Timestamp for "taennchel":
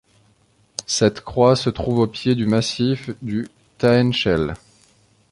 3.77-4.55